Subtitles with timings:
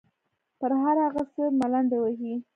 [0.59, 2.33] پر هر هغه څه ملنډې وهي.